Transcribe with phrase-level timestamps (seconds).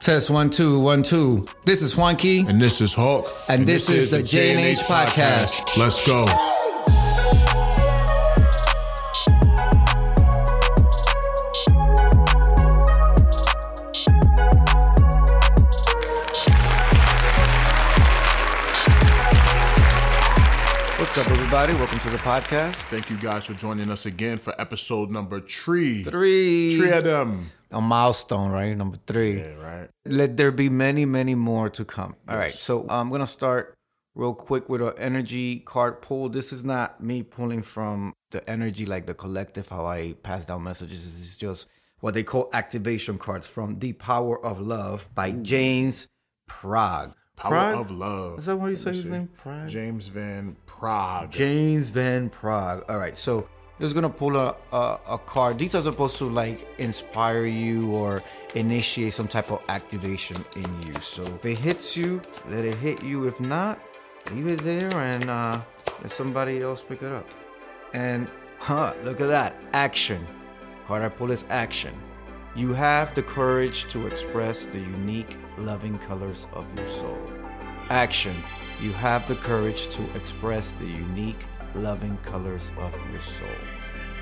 [0.00, 1.44] Test one two one two.
[1.64, 3.26] This is Juanqui, And this is Hawk.
[3.48, 5.76] and, this, is the J and H podcast.
[5.76, 6.24] Let's go.
[21.58, 21.80] Everybody?
[21.80, 22.74] Welcome to the podcast.
[22.86, 26.04] Thank you guys for joining us again for episode number three.
[26.04, 26.76] Three.
[26.76, 27.50] Three of them.
[27.72, 28.76] A milestone, right?
[28.76, 29.40] Number three.
[29.40, 29.88] Yeah, right.
[30.06, 32.14] Let there be many, many more to come.
[32.28, 33.74] All right, so I'm gonna start
[34.14, 36.28] real quick with an energy card pull.
[36.28, 40.62] This is not me pulling from the energy like the collective how I pass down
[40.62, 41.04] messages.
[41.06, 41.66] This is just
[41.98, 46.06] what they call activation cards from The Power of Love by James
[46.48, 47.14] Praagh.
[47.38, 47.80] Power Prague?
[47.80, 48.38] of love.
[48.40, 49.28] Is that what you say his name?
[49.42, 49.68] Praagh?
[49.68, 51.30] James Van Praagh.
[51.30, 52.82] James Van Praagh.
[52.88, 53.48] All right, so
[53.80, 55.58] just gonna pull a, a a card.
[55.58, 58.22] These are supposed to like inspire you or
[58.54, 60.94] initiate some type of activation in you.
[61.00, 63.28] So if it hits you, let it hit you.
[63.28, 63.78] If not,
[64.32, 65.60] leave it there and uh,
[66.02, 67.28] let somebody else pick it up.
[67.94, 70.26] And huh, look at that action.
[70.86, 71.94] Card I pull is action.
[72.56, 77.18] You have the courage to express the unique, loving colors of your soul.
[77.90, 78.36] Action.
[78.80, 81.44] You have the courage to express the unique,
[81.74, 83.48] loving colors of your soul.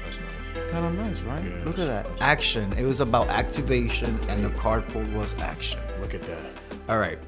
[0.04, 0.28] That's nice.
[0.54, 1.44] It's kind of nice, right?
[1.44, 2.06] Yeah, Look at that.
[2.20, 2.72] Action.
[2.74, 5.80] It was about activation, and the card pull was action.
[6.00, 6.40] Look at that.
[6.88, 7.18] All right.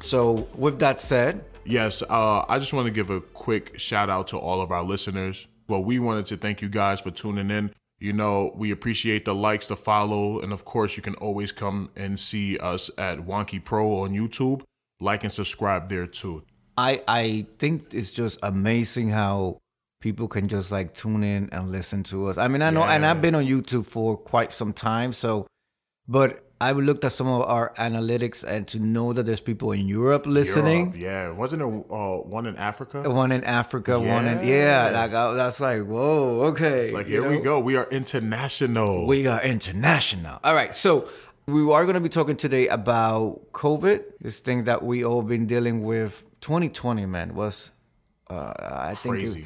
[0.00, 4.28] So, with that said, Yes, uh, I just want to give a quick shout out
[4.28, 5.48] to all of our listeners.
[5.68, 7.74] Well, we wanted to thank you guys for tuning in.
[7.98, 11.90] You know, we appreciate the likes, the follow, and of course, you can always come
[11.94, 14.62] and see us at Juanqui Pro on YouTube.
[15.00, 16.44] Like and subscribe there too.
[16.76, 19.58] I I think it's just amazing how
[20.00, 22.38] people can just like tune in and listen to us.
[22.38, 25.46] I mean, I know, and I've been on YouTube for quite some time, so
[26.06, 29.86] but I looked at some of our analytics and to know that there's people in
[29.86, 30.86] Europe listening.
[30.86, 33.08] Europe, yeah, wasn't there uh, one in Africa?
[33.08, 34.90] One in Africa, one in Yeah.
[34.90, 35.00] yeah.
[35.00, 36.90] Like I, that's like whoa, okay.
[36.90, 37.60] Like you here we go.
[37.60, 39.06] We are international.
[39.06, 40.40] We are international.
[40.42, 41.08] All right, so
[41.48, 45.46] we are going to be talking today about COVID, this thing that we all been
[45.46, 46.28] dealing with.
[46.42, 47.72] 2020, man, was
[48.28, 49.44] uh, I think it-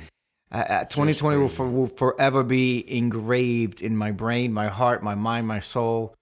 [0.50, 5.14] uh, uh, 2020 will, for, will forever be engraved in my brain, my heart, my
[5.14, 6.12] mind, my soul.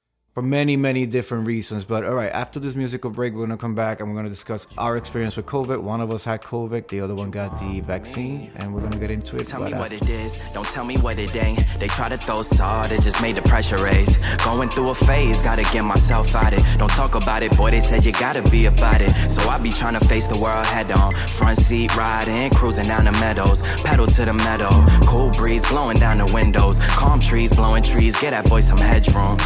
[0.40, 1.84] For many, many different reasons.
[1.84, 4.66] But all right, after this musical break, we're gonna come back and we're gonna discuss
[4.78, 5.82] our experience with COVID.
[5.82, 9.10] One of us had COVID, the other one got the vaccine, and we're gonna get
[9.10, 9.48] into it.
[9.48, 11.60] Tell me what after- it is, don't tell me what it ain't.
[11.78, 14.16] They try to throw salt, it just made the pressure raise.
[14.36, 16.62] Going through a phase, gotta get myself out it.
[16.78, 19.10] Don't talk about it, boy, they said you gotta be about it.
[19.10, 21.12] So I be trying to face the world head on.
[21.12, 23.60] Front seat riding, cruising down the meadows.
[23.82, 24.70] Pedal to the meadow,
[25.04, 26.82] cool breeze blowing down the windows.
[26.96, 29.36] Calm trees, blowing trees, get that boy some headroom.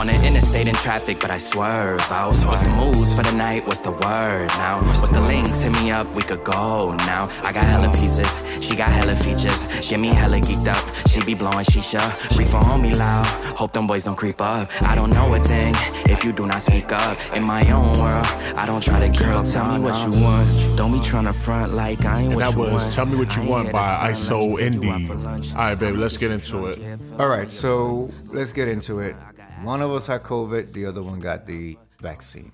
[0.00, 2.34] On the interstate in traffic, but I swerve out.
[2.46, 3.66] What's the moves for the night?
[3.66, 4.80] What's the word now?
[4.80, 5.60] What's the links?
[5.60, 7.28] Hit me up, we could go now.
[7.42, 8.32] I got hella pieces,
[8.64, 9.62] she got hella features.
[9.86, 12.00] Get me hella geeked up, she be blowing shisha.
[12.38, 14.70] Reefer on me loud, hope them boys don't creep up.
[14.80, 15.74] I don't know a thing
[16.06, 17.18] if you do not speak up.
[17.34, 20.78] In my own world, I don't try to keep Girl, tell me what you want.
[20.78, 22.94] Don't be trying to front like I ain't And what that you was want.
[22.94, 25.52] Tell Me What You Want here to by stunt, let ISO take you out Indie.
[25.52, 26.78] All right, baby, let's get into it.
[27.18, 29.14] All right, so let's get into it.
[29.62, 32.52] One of us had COVID, the other one got the vaccine.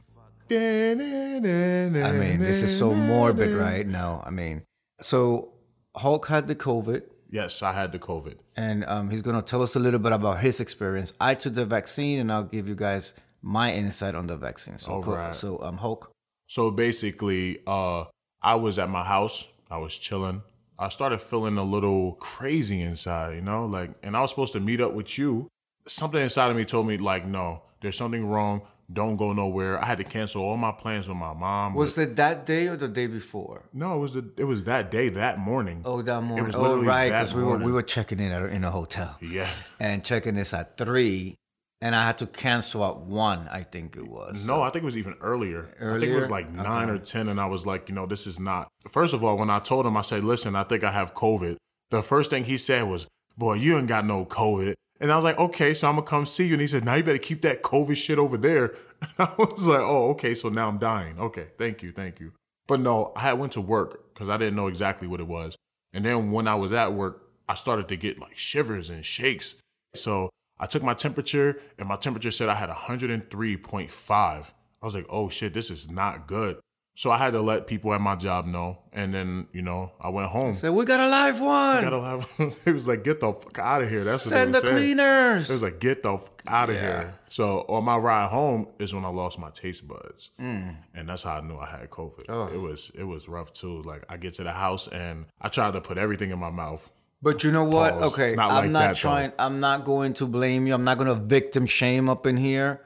[0.51, 4.23] I mean, this is so morbid right now.
[4.27, 4.63] I mean,
[5.01, 5.53] so
[5.97, 8.37] Hulk had the COVID, Yes, I had the COVID.
[8.57, 11.13] and um, he's gonna tell us a little bit about his experience.
[11.21, 14.79] I took the vaccine, and I'll give you guys my insight on the vaccine.
[14.79, 15.15] So, All cool.
[15.15, 15.35] right.
[15.35, 16.11] so um, Hulk.
[16.47, 18.05] So basically, uh,
[18.41, 19.47] I was at my house.
[19.71, 20.43] I was chilling.
[20.79, 24.61] I started feeling a little crazy inside, you know, like, and I was supposed to
[24.61, 25.49] meet up with you.
[25.89, 28.63] Something inside of me told me, like, no, there's something wrong.
[28.93, 29.83] Don't go nowhere.
[29.83, 31.75] I had to cancel all my plans with my mom.
[31.75, 33.69] Was it that day or the day before?
[33.73, 35.83] no, it was the, it was that day, that morning.
[35.85, 36.45] Oh, that morning.
[36.45, 39.17] It was Oh, right, because we were we were checking in at in a hotel.
[39.21, 39.51] Yeah.
[39.81, 41.35] and checking this at three,
[41.81, 43.49] and I had to cancel at one.
[43.51, 44.47] I think it was.
[44.47, 45.75] No, I think it was even earlier.
[45.81, 46.29] I think it was Earlier?
[46.31, 48.69] like nine or ten, and I was like, you know, this is not.
[48.89, 51.57] First of all, when I told him, I said, listen, I think I have COVID.
[51.91, 54.75] The first thing he said was, boy, you ain't got no COVID.
[55.01, 56.55] And I was like, okay, so I'm gonna come see you.
[56.55, 58.75] And he said, now you better keep that COVID shit over there.
[59.03, 61.19] And I was like, oh, okay, so now I'm dying.
[61.21, 62.33] Okay, thank you, thank you.
[62.67, 65.55] But no, I went to work because I didn't know exactly what it was.
[65.93, 69.57] And then when I was at work, I started to get like shivers and shakes.
[69.95, 74.11] So I took my temperature, and my temperature said I had 103.5.
[74.11, 74.45] I
[74.83, 76.59] was like, oh shit, this is not good.
[76.99, 80.09] So I had to let people at my job know, and then you know I
[80.09, 80.55] went home.
[80.55, 81.85] Said we got a live one.
[81.85, 82.59] We Gotta have.
[82.67, 84.03] it was like get the fuck out of here.
[84.03, 84.39] That's what he said.
[84.45, 84.77] Send the saying.
[84.77, 85.51] cleaners.
[85.51, 87.13] It was like get the fuck out of here.
[87.29, 90.75] So on my ride home is when I lost my taste buds, Mm.
[90.95, 92.25] and that's how I knew I had COVID.
[92.31, 92.47] Oh.
[92.47, 93.83] It was it was rough too.
[93.83, 96.91] Like I get to the house and I tried to put everything in my mouth.
[97.21, 97.93] But you know what?
[97.93, 98.13] Pause.
[98.15, 98.95] Okay, Not I'm like not that, though.
[99.01, 99.33] trying.
[99.39, 100.73] I'm not going to blame you.
[100.73, 102.81] I'm not going to victim shame up in here.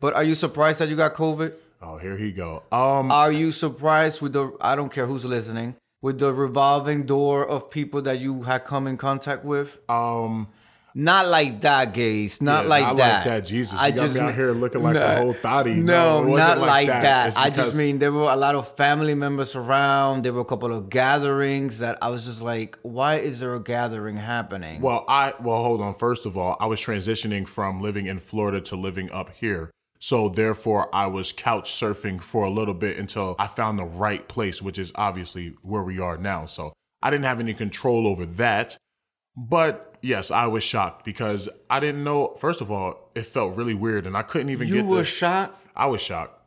[0.00, 1.54] But are you surprised that you got COVID?
[1.82, 2.62] Oh, here he go.
[2.72, 4.56] Um, Are you surprised with the?
[4.60, 5.76] I don't care who's listening.
[6.02, 9.80] With the revolving door of people that you had come in contact with.
[9.90, 10.48] um,
[10.94, 12.40] Not like that, gays.
[12.40, 13.14] Not Yeah, like not that.
[13.16, 13.72] like that, Jesus.
[13.82, 15.74] You got me out here looking like a whole thotty.
[15.74, 17.34] No, No, wasn't like like that.
[17.34, 17.38] that.
[17.38, 20.24] I just mean there were a lot of family members around.
[20.24, 23.60] There were a couple of gatherings that I was just like, why is there a
[23.60, 24.80] gathering happening?
[24.82, 25.94] Well, I well hold on.
[25.94, 29.70] First of all, I was transitioning from living in Florida to living up here.
[30.04, 34.28] So therefore, I was couch surfing for a little bit until I found the right
[34.28, 36.44] place, which is obviously where we are now.
[36.44, 38.76] So I didn't have any control over that.
[39.34, 42.34] But yes, I was shocked because I didn't know.
[42.38, 44.98] First of all, it felt really weird, and I couldn't even you get You were
[44.98, 45.04] the.
[45.06, 46.38] shot I was shocked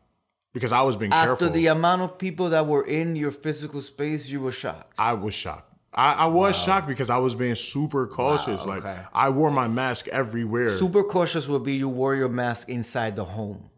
[0.53, 1.47] because I was being after careful.
[1.47, 4.29] After the amount of people that were in your physical space.
[4.29, 4.99] You were shocked.
[4.99, 5.66] I was shocked.
[5.93, 8.65] I, I was shocked because I was being super cautious.
[8.65, 8.83] Wow, like.
[9.13, 10.77] I wore my mask everywhere.
[10.77, 13.69] Super cautious would be you wore your mask inside the home.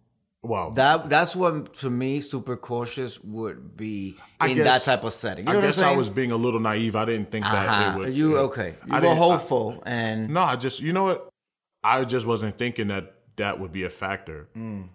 [0.41, 0.71] Wow.
[0.71, 5.45] That that's what to me super cautious would be in guess- that type of setting.
[5.47, 6.95] You know I guess I was being a little naive.
[6.95, 7.91] I didn't think that Uh-huh.
[7.91, 8.13] it would.
[8.13, 8.39] you yeah.
[8.43, 8.75] okay?
[8.87, 11.29] You I were didn't- I- hopeful, and no, I just you know what?
[11.83, 14.47] I just wasn't thinking that that would be a factor.
[14.55, 14.89] Mm.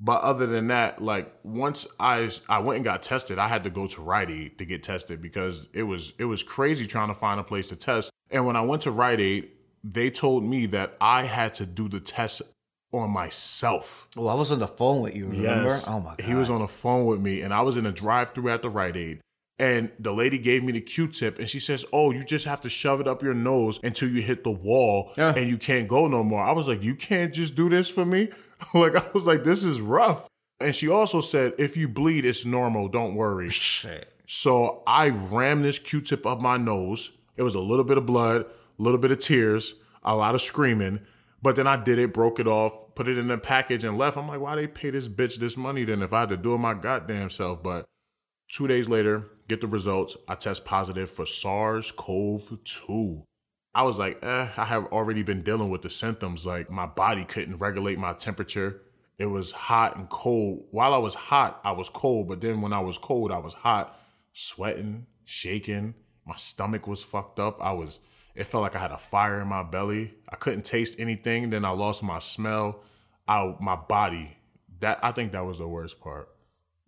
[0.00, 3.70] But other than that, like once I I went and got tested, I had to
[3.70, 7.14] go to Rite Aid to get tested because it was it was crazy trying to
[7.14, 8.10] find a place to test.
[8.30, 9.50] And when I went to Rite Aid,
[9.82, 12.42] they told me that I had to do the test
[12.92, 14.08] on myself.
[14.16, 15.26] oh, I was on the phone with you.
[15.26, 15.76] Remember?
[15.86, 17.92] Oh my god, He was on the phone with me, and I was in a
[17.92, 19.20] drive-through at the Rite Aid.
[19.60, 22.68] And the lady gave me the Q-tip, and she says, "Oh, you just have to
[22.70, 25.34] shove it up your nose until you hit the wall, Yeah.
[25.36, 28.04] and you can't go no more." I was like, "You can't just do this for
[28.04, 28.28] me."
[28.74, 30.28] like I was like, "This is rough."
[30.60, 32.88] And she also said, "If you bleed, it's normal.
[32.88, 34.12] Don't worry." Shit.
[34.26, 37.12] So I rammed this Q-tip up my nose.
[37.36, 39.74] It was a little bit of blood, a little bit of tears,
[40.04, 41.00] a lot of screaming.
[41.42, 44.16] But then I did it, broke it off, put it in a package, and left.
[44.16, 46.54] I'm like, why they pay this bitch this money then if I had to do
[46.54, 47.62] it my goddamn self?
[47.62, 47.86] But
[48.50, 50.16] two days later, get the results.
[50.28, 53.24] I test positive for SARS-CoV-2.
[53.74, 56.46] I was like, eh, I have already been dealing with the symptoms.
[56.46, 58.82] Like my body couldn't regulate my temperature.
[59.18, 60.66] It was hot and cold.
[60.70, 62.28] While I was hot, I was cold.
[62.28, 63.98] But then when I was cold, I was hot,
[64.32, 65.94] sweating, shaking.
[66.24, 67.62] My stomach was fucked up.
[67.62, 68.00] I was,
[68.34, 70.14] it felt like I had a fire in my belly.
[70.28, 71.50] I couldn't taste anything.
[71.50, 72.82] Then I lost my smell.
[73.26, 74.36] I, my body,
[74.80, 76.28] that, I think that was the worst part.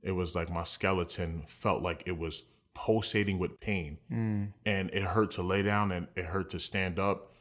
[0.03, 2.45] It was like my skeleton felt like it was
[2.75, 4.53] pulsating with pain mm.
[4.65, 7.33] and it hurt to lay down and it hurt to stand up.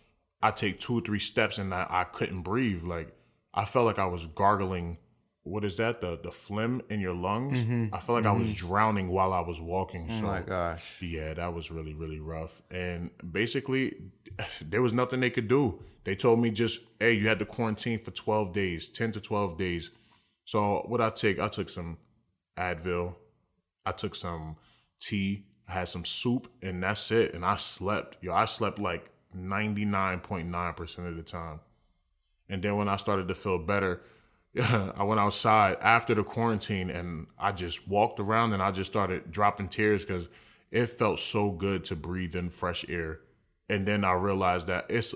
[0.42, 2.84] I take two or three steps and I, I couldn't breathe.
[2.84, 3.16] Like
[3.54, 4.98] I felt like I was gargling.
[5.44, 6.02] What is that?
[6.02, 7.58] The the phlegm in your lungs.
[7.58, 7.94] Mm-hmm.
[7.94, 8.68] I felt like I was mm-hmm.
[8.68, 10.08] drowning while I was walking.
[10.10, 10.98] Oh so Oh my gosh.
[11.02, 12.62] yeah, that was really really rough.
[12.72, 13.96] And basically,
[14.62, 15.84] there was nothing they could do.
[16.06, 19.58] They told me just, hey, you had to quarantine for twelve days, ten to twelve
[19.58, 19.92] days.
[20.46, 21.98] So what I take, I took some
[22.58, 23.16] Advil,
[23.86, 24.58] I took some
[25.00, 27.34] tea, I had some soup, and that's it.
[27.34, 28.18] And I slept.
[28.22, 31.60] Yo, I slept like ninety nine point nine percent of the time.
[32.50, 34.02] And then when I started to feel better,
[34.62, 39.32] I went outside after the quarantine and I just walked around and I just started
[39.32, 40.30] dropping tears because
[40.72, 43.20] it felt so good to breathe in fresh air.
[43.70, 45.14] And then I realized that it's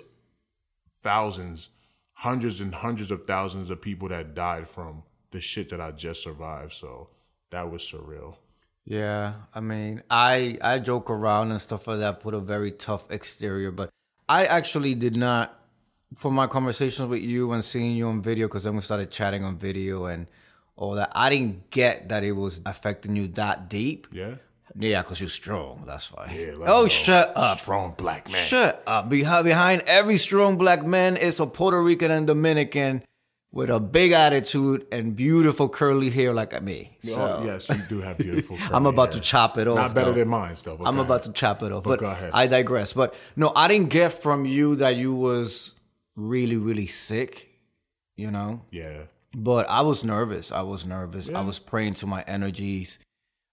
[1.01, 1.69] thousands,
[2.13, 6.21] hundreds and hundreds of thousands of people that died from the shit that I just
[6.21, 6.73] survived.
[6.73, 7.09] So
[7.49, 8.35] that was surreal.
[8.85, 12.19] Yeah, I mean, I I joke around and stuff like that.
[12.19, 13.89] Put a very tough exterior, but
[14.27, 15.59] I actually did not.
[16.15, 19.43] From my conversations with you and seeing you on video, because then we started chatting
[19.43, 20.27] on video and
[20.75, 24.07] all that, I didn't get that it was affecting you that deep.
[24.11, 24.35] Yeah.
[24.75, 25.83] Yeah, because you're strong.
[25.85, 26.33] That's why.
[26.35, 27.59] Yeah, let oh, shut up.
[27.59, 28.45] Strong black man.
[28.47, 29.07] Shut up.
[29.07, 33.03] Behind, behind every strong black man is a Puerto Rican and Dominican
[33.53, 36.97] with a big attitude and beautiful curly hair like me.
[37.03, 38.57] So Oh, yes, you do have beautiful.
[38.57, 38.69] Hair.
[38.73, 39.75] I'm about to chop it off.
[39.75, 40.19] Not better though.
[40.19, 40.75] than mine, though.
[40.75, 41.83] but I'm about to chop it off.
[41.83, 42.31] But But go ahead.
[42.33, 42.93] I digress.
[42.93, 45.75] But no, I didn't get from you that you was
[46.15, 47.47] really, really sick,
[48.17, 48.63] you know?
[48.71, 49.03] Yeah.
[49.35, 50.51] But I was nervous.
[50.51, 51.29] I was nervous.
[51.29, 52.97] I was praying to my energies.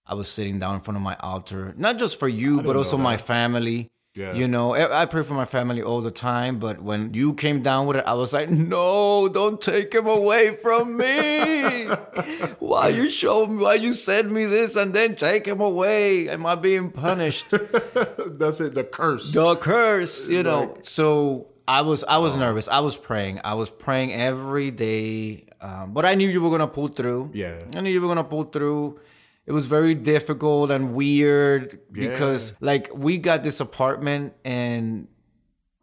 [0.05, 2.97] I was sitting down in front of my altar, not just for you, but also
[2.97, 3.87] my family.
[4.13, 4.33] Yeah.
[4.33, 7.87] You know, I pray for my family all the time, but when you came down
[7.87, 11.85] with it, I was like, no, don't take him away from me.
[12.59, 16.27] why you show me, why you send me this and then take him away?
[16.27, 17.51] Am I being punished?
[17.51, 18.75] That's it.
[18.75, 19.31] The curse.
[19.31, 20.77] the curse, you know.
[20.83, 22.67] so I was, I was nervous.
[22.67, 23.39] I was praying.
[23.45, 27.31] I was praying every day, um, but I knew you were gonna pull through.
[27.33, 27.59] Yeah.
[27.73, 28.99] I knew you were gonna pull through.
[29.45, 35.07] It was very difficult and weird because, like, we got this apartment, and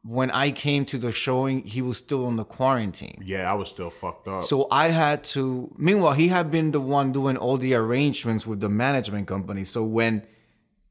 [0.05, 3.21] when I came to the showing, he was still on the quarantine.
[3.25, 4.45] Yeah, I was still fucked up.
[4.45, 5.75] So I had to.
[5.77, 9.65] Meanwhile, he had been the one doing all the arrangements with the management company.
[9.65, 10.27] So when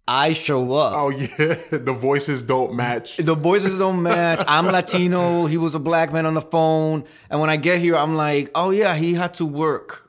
[0.08, 1.28] I show up, oh yeah,
[1.72, 3.18] the voices don't match.
[3.18, 4.44] the voices don't match.
[4.48, 5.46] I'm Latino.
[5.46, 7.06] He was a black man on the phone.
[7.30, 10.07] And when I get here, I'm like, oh yeah, he had to work.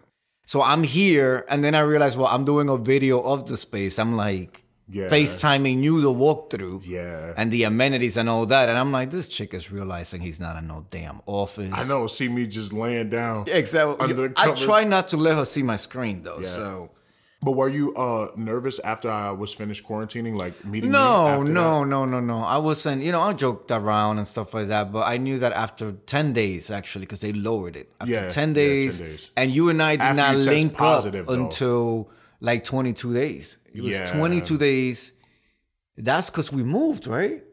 [0.48, 3.98] So I'm here, and then I realize, well, I'm doing a video of the space.
[3.98, 5.10] I'm like, Yeah.
[5.10, 6.80] FaceTiming you the walkthrough.
[6.86, 7.34] Yeah.
[7.36, 8.70] And the amenities and all that.
[8.70, 11.70] And I'm like, this chick is realizing he's not in no damn office.
[11.74, 12.06] I know.
[12.06, 13.44] See me just laying down.
[13.46, 13.96] Exactly.
[14.00, 16.40] Under the I try not to let her see my screen though.
[16.40, 16.92] So
[17.40, 20.90] But were you uh nervous after I was finished quarantining, like meeting?
[20.90, 21.86] No, after no, that?
[21.86, 22.42] no, no, no.
[22.42, 25.52] I wasn't, you know, I joked around and stuff like that, but I knew that
[25.52, 27.92] after 10 days, actually, because they lowered it.
[28.00, 29.30] After Yeah, 10 yeah, days, 10 days.
[29.36, 31.44] and you and I did After not link positive, up though.
[31.44, 33.56] until like 22 days.
[33.72, 34.06] It was Yeah.
[34.12, 35.12] 22 days.
[35.96, 37.44] That's because we moved, right?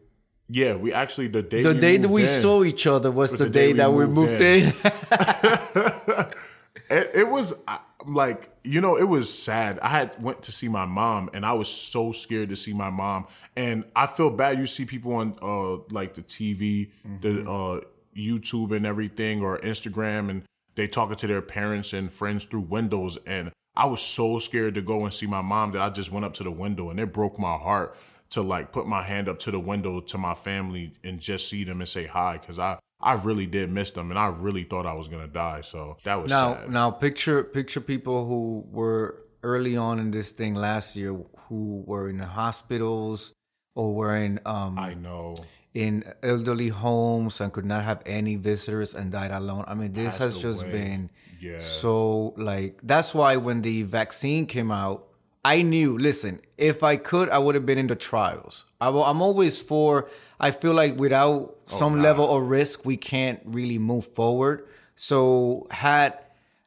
[0.49, 3.31] Yeah, we actually the day The we day that we in, saw each other was
[3.31, 4.65] the, the day, day we that we moved moved in.
[4.65, 6.25] in.
[6.87, 9.79] It, it was uh, like you know it was sad.
[9.79, 12.89] I had went to see my mom and I was so scared to see my
[12.89, 13.27] mom.
[13.55, 14.57] And I feel bad.
[14.59, 16.89] You see people on uh like the TV,
[17.21, 17.47] the Mm-hmm.
[17.49, 17.81] uh
[18.15, 20.43] YouTube and everything, or Instagram, and
[20.75, 23.17] they talking to their parents and friends through windows.
[23.27, 26.23] And I was so scared to go and see my mom that I just went
[26.25, 27.97] up to the window and it broke my heart
[28.29, 31.65] to like put my hand up to the window to my family and just see
[31.65, 34.85] them and say hi because I I really did miss them and I really thought
[34.85, 35.61] I was gonna die.
[35.61, 36.69] So that was now, sad.
[36.69, 41.15] now picture picture people who were early on in this thing last year
[41.49, 43.33] who were in the hospitals
[43.75, 45.37] or were in um I know.
[45.73, 49.65] in elderly homes and could not have any visitors and died alone.
[49.67, 51.09] I mean, this has Passed just been
[51.39, 51.61] Yeah.
[51.61, 55.09] so like that's why when the vaccine came out,
[55.45, 55.95] I knew.
[55.97, 58.65] Listen, if I could, I would have been in the trials.
[58.81, 60.09] I, will- I'm always for.
[60.39, 64.67] I feel like without oh, some level of risk, we can't really move forward.
[64.95, 66.17] So had.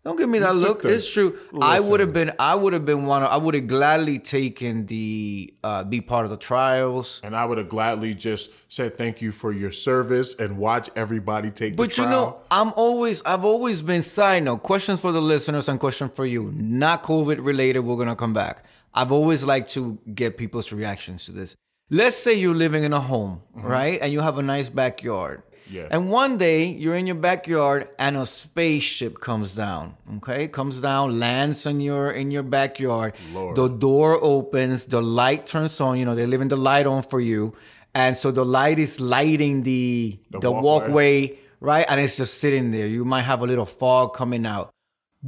[0.09, 0.85] Don't give me that took look.
[0.87, 1.39] It's true.
[1.61, 2.33] I would have been.
[2.39, 3.23] I would have been one.
[3.23, 7.21] Of, I would have gladly taken the uh, be part of the trials.
[7.23, 11.51] And I would have gladly just said thank you for your service and watch everybody
[11.51, 15.69] take But you know, I'm always I've always been side note questions for the listeners
[15.69, 17.81] and question for you, not COVID related.
[17.81, 18.65] We're gonna come back.
[18.95, 21.55] I've always liked to get people's reactions to this.
[21.91, 25.43] Let's say you're living in a home, right, and you have a nice backyard.
[25.71, 25.89] Yeah.
[25.91, 29.97] And one day you're in your backyard and a spaceship comes down.
[30.17, 33.15] Okay, comes down, lands in your in your backyard.
[33.33, 33.57] Lord.
[33.57, 35.99] The door opens, the light turns on.
[35.99, 37.55] You know they're leaving the light on for you,
[37.95, 40.63] and so the light is lighting the the, walkway.
[40.63, 41.87] walkway, right?
[41.89, 42.87] And it's just sitting there.
[42.87, 44.71] You might have a little fog coming out.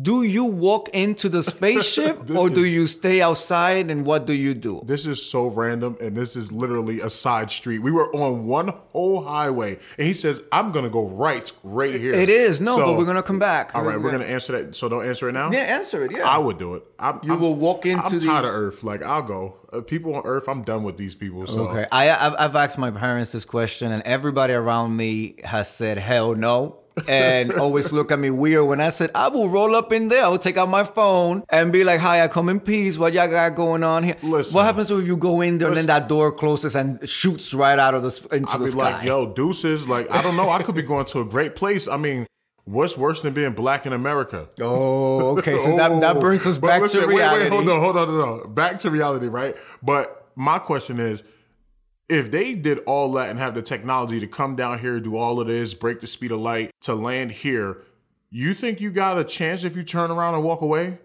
[0.01, 3.91] Do you walk into the spaceship or do you stay outside?
[3.91, 4.83] And what do you do?
[4.85, 7.81] This is so random, and this is literally a side street.
[7.81, 12.13] We were on one whole highway, and he says, "I'm gonna go right, right here."
[12.15, 13.73] It is no, So- but we're gonna come back.
[13.75, 14.77] All right, we're gonna answer that.
[14.77, 15.51] So don't answer it now.
[15.51, 16.13] yeah answer it.
[16.13, 16.85] Yeah, I would do it.
[17.01, 18.85] I'm, You I'm- will walk into I'm the- tired of Earth.
[18.85, 19.57] Like I'll go.
[19.73, 21.47] Uh, people on Earth, I'm done with these people.
[21.49, 25.69] So Okay, I I've, I've asked my parents this question, and everybody around me has
[25.69, 26.77] said hell no,
[27.09, 30.25] and always look at me weird when I said I will roll up in there.
[30.25, 32.99] I will take out my phone and be like, "Hi, I come in peace.
[32.99, 34.55] What y'all got going on here?" Listen.
[34.55, 37.79] what happens if you go in there and then that door closes and shoots right
[37.79, 38.93] out of the into I'd the be sky?
[38.93, 40.51] like, "Yo, deuces." Like I don't know.
[40.51, 41.89] I could be going to a great place.
[41.89, 42.27] I mean.
[42.67, 44.47] What's worse than being black in America?
[44.61, 45.59] Oh, okay.
[45.59, 46.21] So that, that oh.
[46.21, 47.45] brings us back listen, to wait, reality.
[47.45, 48.55] Wait, hold on, hold on, hold on.
[48.55, 49.57] Back to reality, right?
[49.83, 51.25] But my question is,
[52.11, 55.41] if they did all that and have the technology to come down here, do all
[55.41, 57.83] of this, break the speed of light to land here,
[58.31, 60.99] you think you got a chance if you turn around and walk away?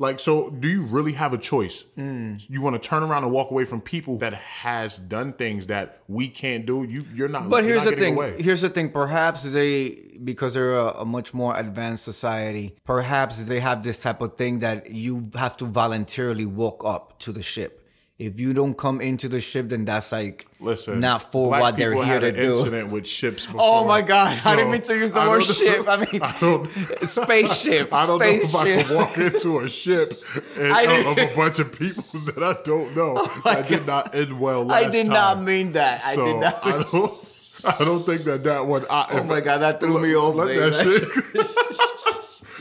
[0.00, 1.82] Like, so do you really have a choice?
[1.96, 2.36] Hmm.
[2.48, 6.00] You want to turn around and walk away from people that has done things that
[6.06, 6.84] we can't do?
[6.84, 7.48] You, you're not.
[7.48, 8.14] But here's not the thing.
[8.14, 8.40] Away.
[8.40, 8.90] Here's the thing.
[8.90, 14.20] Perhaps they, because they're a, a much more advanced society, perhaps they have this type
[14.20, 17.84] of thing that you have to voluntarily walk up to the ship.
[18.18, 21.94] If you don't come into the ship, then that's like Listen, not for what they're
[21.94, 22.50] here had to an do.
[22.58, 23.46] Incident with ships.
[23.46, 24.36] Before, Oh my God!
[24.44, 25.84] I didn't mean to use the I word ship.
[25.88, 26.68] I mean, I don't.
[27.08, 27.92] spaceship.
[27.94, 30.14] I don't know if I can walk into a ship
[30.56, 33.14] and, I uh, of, a bunch of people that I don't know.
[33.18, 34.70] Oh that did not end well.
[34.72, 35.14] I did time.
[35.14, 36.02] not mean that.
[36.04, 36.66] I So did not.
[36.66, 37.24] I don't.
[37.64, 38.84] I don't think that that one.
[38.90, 41.97] I, Oh my God, that threw me off, Let that shit.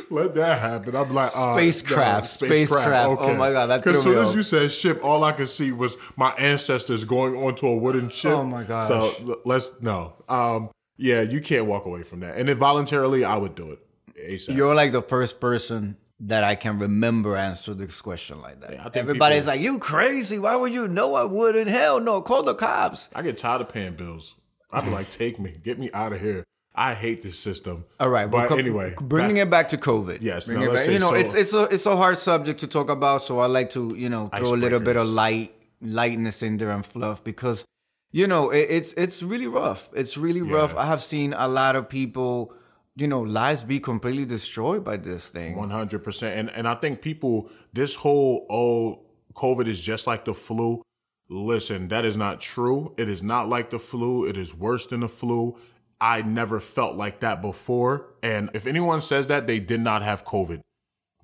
[0.09, 0.95] Let that happen.
[0.95, 3.17] I'm like uh, Spacecraft, no, spacecraft.
[3.19, 5.71] Oh my God, that Because as soon as you said ship, all I could see
[5.71, 8.31] was my ancestors going onto a wooden ship.
[8.31, 8.85] Oh my god.
[8.85, 10.13] So let's no.
[10.29, 12.37] Um, yeah, you can't walk away from that.
[12.37, 13.79] And if voluntarily, I would do it.
[14.17, 14.55] ASAP.
[14.55, 18.71] You're like the first person that I can remember answer this question like that.
[18.71, 20.39] Think Everybody's people- like, "You crazy?
[20.39, 21.67] Why would you?" No, I wouldn't.
[21.67, 22.21] Hell no.
[22.21, 23.09] Call the cops.
[23.13, 24.35] I get tired of paying bills.
[24.71, 26.43] I'd be like, take me, get me out of here.
[26.77, 27.85] I hate this system.
[27.99, 30.21] All right, but well, anyway, bringing back- it back to COVID.
[30.21, 32.89] Yes, now it You know, so- it's it's a it's a hard subject to talk
[32.91, 36.57] about, so I like to you know throw a little bit of light lightness in
[36.57, 37.65] there and fluff because
[38.11, 39.89] you know it, it's it's really rough.
[39.93, 40.75] It's really rough.
[40.75, 42.53] I have seen a lot of people,
[42.95, 45.55] you know, lives be completely destroyed by this thing.
[45.55, 49.01] One hundred percent, and and I think people this whole oh
[49.33, 50.83] COVID is just like the flu.
[51.29, 52.93] Listen, that is not true.
[52.97, 54.25] It is not like the flu.
[54.25, 55.57] It is worse than the flu.
[55.99, 60.23] I never felt like that before, and if anyone says that, they did not have
[60.23, 60.61] COVID.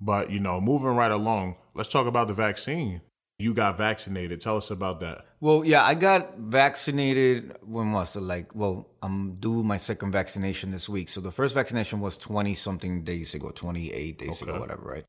[0.00, 3.00] But you know, moving right along, let's talk about the vaccine.
[3.38, 4.40] You got vaccinated.
[4.40, 5.26] Tell us about that.
[5.40, 7.56] Well, yeah, I got vaccinated.
[7.62, 8.20] When was it?
[8.20, 11.08] Like, well, I'm due my second vaccination this week.
[11.08, 15.04] So the first vaccination was 20 something days ago, 28 days ago, whatever, right?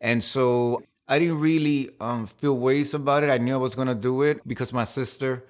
[0.00, 3.30] And so I didn't really um, feel ways about it.
[3.30, 5.44] I knew I was gonna do it because my sister,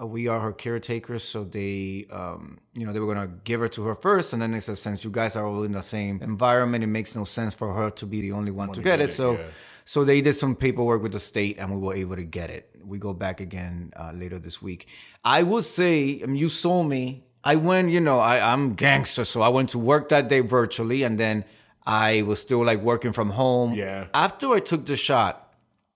[0.00, 3.68] uh, we are her caretakers, so they, um, you know, they were gonna give her
[3.68, 6.20] to her first, and then they said, since you guys are all in the same
[6.22, 9.00] environment, it makes no sense for her to be the only one to get get
[9.00, 9.12] it.
[9.12, 9.32] So.
[9.32, 9.44] yeah.
[9.88, 12.74] So they did some paperwork with the state, and we were able to get it.
[12.84, 14.88] We go back again uh, later this week.
[15.24, 17.22] I would say, I mean, you saw me.
[17.44, 21.04] I went, you know, I, I'm gangster, so I went to work that day virtually,
[21.04, 21.44] and then
[21.86, 23.74] I was still like working from home.
[23.74, 24.08] Yeah.
[24.12, 25.54] After I took the shot,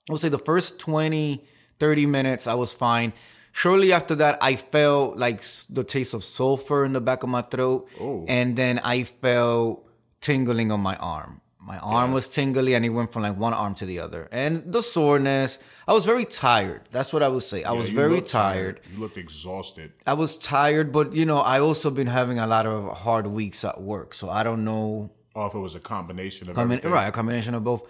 [0.09, 1.45] I would say the first 20,
[1.81, 3.13] 30 minutes, I was fine.
[3.53, 7.43] Shortly after that, I felt like the taste of sulfur in the back of my
[7.43, 7.89] throat.
[8.29, 9.85] And then I felt
[10.21, 11.41] tingling on my arm.
[11.63, 14.29] My arm was tingly and it went from like one arm to the other.
[14.33, 16.83] And the soreness, I was very tired.
[16.91, 17.63] That's what I would say.
[17.65, 18.81] I was very looked tired.
[18.93, 19.93] You looked exhausted.
[20.07, 23.65] I was tired, but you know, I also been having a lot of hard weeks
[23.65, 24.15] at work.
[24.15, 27.55] So I don't know Or if it was a combination of Combi- right, a combination
[27.55, 27.83] of both.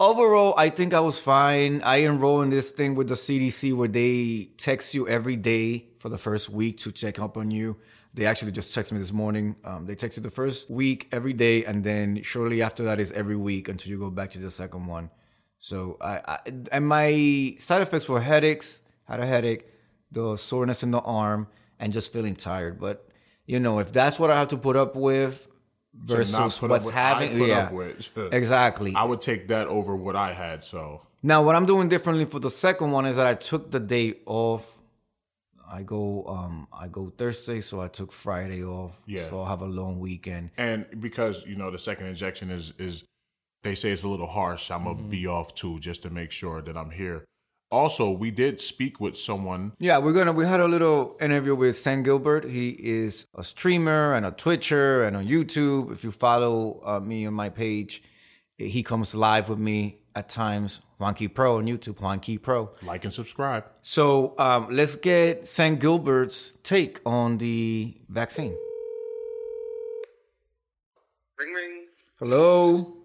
[0.00, 1.82] Overall, I think I was fine.
[1.82, 6.08] I enrolled in this thing with the CDC where they text you every day for
[6.08, 7.76] the first week to check up on you.
[8.14, 9.56] They actually just texted me this morning.
[9.62, 13.36] Um, they texted the first week every day, and then shortly after that is every
[13.36, 15.10] week until you go back to the second one.
[15.58, 16.38] So I, I
[16.72, 19.66] and my side effects were headaches, had a headache,
[20.10, 21.46] the soreness in the arm,
[21.78, 22.80] and just feeling tired.
[22.80, 23.06] But
[23.44, 25.46] you know, if that's what I have to put up with
[25.94, 27.70] versus what's I happening, yeah,
[28.32, 28.94] exactly.
[28.94, 30.64] I would take that over what I had.
[30.64, 33.80] So Now, what I'm doing differently for the second one is that I took the
[33.80, 34.76] day off.
[35.72, 39.00] I go, um, I go Thursday, so I took Friday off.
[39.06, 39.28] Yeah.
[39.28, 40.50] So I'll have a long weekend.
[40.58, 43.04] and because you know the second injection is is
[43.62, 45.10] they say it's a little harsh, I'm gonna Mm-hmm.
[45.10, 47.24] be off too just to make sure that I'm here.
[47.70, 49.72] Also, we did speak with someone.
[49.78, 50.32] Yeah, we're gonna.
[50.32, 52.44] We had a little interview with Sam Gilbert.
[52.44, 55.92] He is a streamer and a Twitcher and on YouTube.
[55.92, 58.02] If you follow uh, me on my page,
[58.58, 60.80] he comes live with me at times.
[61.00, 61.94] Juanqui Pro on YouTube.
[61.94, 62.72] Juanqui Pro.
[62.82, 63.64] Like and subscribe.
[63.82, 68.56] So um, let's get Sam Gilbert's take on the vaccine.
[71.38, 71.86] Ring ring.
[72.18, 72.96] Hello.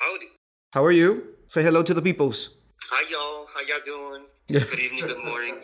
[0.00, 0.26] Howdy.
[0.72, 1.28] How are you?
[1.46, 2.50] Say hello to the peoples.
[2.90, 3.46] Hi y'all.
[3.54, 4.24] How y'all doing?
[4.48, 5.54] Good evening, good morning.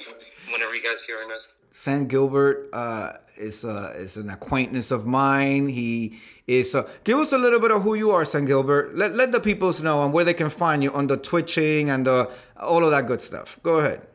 [0.52, 1.56] Whenever you guys hearing us.
[1.72, 5.68] Sam Gilbert uh, is uh, is an acquaintance of mine.
[5.68, 6.74] He is.
[6.74, 8.96] Uh, give us a little bit of who you are, Sam Gilbert.
[8.96, 12.06] Let let the peoples know and where they can find you on the twitching and
[12.06, 13.58] uh, all of that good stuff.
[13.62, 14.06] Go ahead.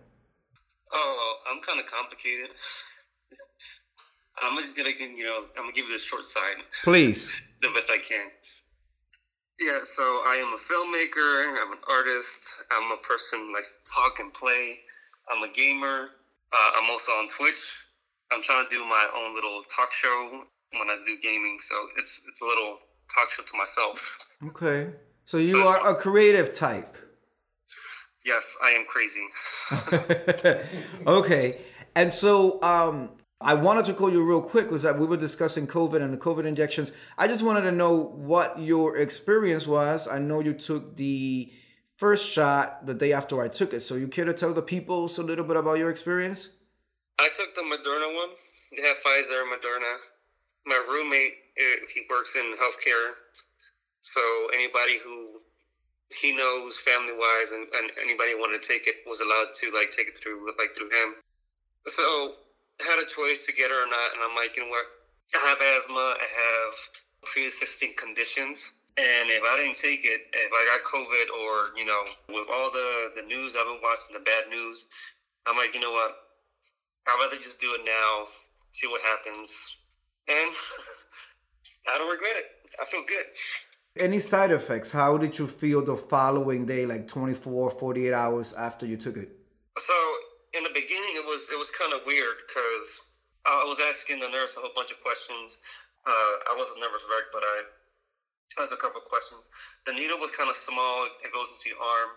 [0.91, 2.47] Oh, I'm kind of complicated.
[4.41, 7.41] I'm just gonna, you know, I'm gonna give you the short side, Please.
[7.61, 8.27] the best I can.
[9.59, 11.61] Yeah, so I am a filmmaker.
[11.61, 12.63] I'm an artist.
[12.71, 14.79] I'm a person who likes to talk and play.
[15.31, 16.09] I'm a gamer.
[16.51, 17.83] Uh, I'm also on Twitch.
[18.31, 21.57] I'm trying to do my own little talk show when I do gaming.
[21.59, 22.79] So it's it's a little
[23.13, 24.17] talk show to myself.
[24.47, 24.91] Okay.
[25.25, 26.97] So you are a creative type.
[28.25, 29.27] Yes, I am crazy.
[31.07, 31.53] okay.
[31.95, 33.11] And so um
[33.43, 36.17] I wanted to call you real quick was that we were discussing COVID and the
[36.17, 36.93] COVID injections.
[37.17, 40.07] I just wanted to know what your experience was.
[40.07, 41.51] I know you took the
[41.97, 43.81] first shot the day after I took it.
[43.81, 46.51] So you care to tell the people so a little bit about your experience?
[47.19, 48.29] I took the Moderna one.
[48.77, 49.93] They have Pfizer, Moderna.
[50.65, 53.11] My roommate, eh, he works in healthcare,
[54.01, 54.21] so
[54.53, 55.41] anybody who
[56.21, 59.91] he knows family wise and, and anybody wanted to take it was allowed to like
[59.91, 61.15] take it through like through him.
[61.85, 62.35] So
[62.81, 64.85] had a choice to get it or not, and I'm like, you know what?
[65.35, 66.15] I have asthma.
[66.17, 66.73] I have
[67.23, 68.73] pre-existing conditions.
[68.97, 72.69] And if I didn't take it, if I got COVID or, you know, with all
[72.71, 74.87] the, the news I've been watching, the bad news,
[75.47, 76.11] I'm like, you know what?
[77.07, 78.27] I'd rather just do it now,
[78.71, 79.77] see what happens.
[80.27, 80.51] And
[81.93, 82.45] I don't regret it.
[82.81, 83.25] I feel good.
[83.95, 84.91] Any side effects?
[84.91, 89.29] How did you feel the following day, like 24, 48 hours after you took it?
[89.77, 89.93] So
[90.53, 93.09] in the beginning, it was it was kind of weird because
[93.45, 95.59] I was asking the nurse a whole bunch of questions.
[96.05, 97.63] Uh, I wasn't nervous wreck, but I
[98.61, 99.41] asked a couple of questions.
[99.85, 101.07] The needle was kind of small.
[101.23, 102.11] It goes into your arm.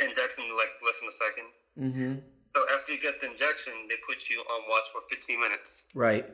[0.00, 1.48] Injection like less than a 2nd
[1.78, 2.14] Mm-hmm.
[2.54, 5.86] So after you get the injection, they put you on watch for 15 minutes.
[5.94, 6.26] Right.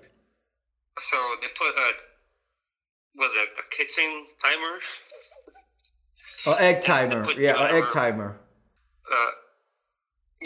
[0.98, 1.90] So they put a
[3.16, 4.78] was it a kitchen timer?
[6.46, 7.30] Oh, egg timer.
[7.32, 8.36] Yeah, an egg timer.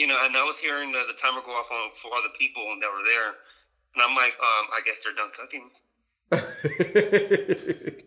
[0.03, 2.77] You know, and I was hearing the, the timer go off on for other people
[2.81, 3.39] that were there,
[3.95, 5.71] and I'm like, um, I guess they're done cooking.